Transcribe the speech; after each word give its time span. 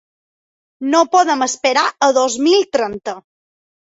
No 0.93 1.01
podem 1.15 1.43
esperar 1.47 1.83
a 2.07 2.09
dos 2.17 2.39
mil 2.47 2.65
trenta. 2.79 3.17